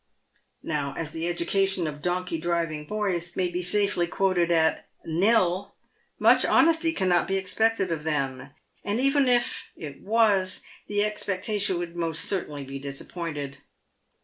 Now, 0.63 0.95
as 0.97 1.11
the 1.11 1.27
education 1.27 1.85
of 1.85 2.01
donkey 2.01 2.39
driving 2.39 2.85
boys 2.85 3.35
may 3.35 3.49
be 3.49 3.61
safely 3.61 4.07
quoted 4.07 4.49
at 4.49 4.89
nil, 5.05 5.75
much 6.17 6.43
honesty 6.43 6.91
cannot 6.91 7.27
be 7.27 7.37
expected 7.37 7.91
of 7.91 8.01
them, 8.01 8.49
and 8.83 8.99
even 8.99 9.27
if 9.27 9.69
it 9.75 10.01
was, 10.01 10.63
the 10.87 11.03
expectation 11.03 11.77
would 11.77 11.95
most 11.95 12.25
certainly 12.25 12.63
be 12.63 12.79
disappointed. 12.79 13.59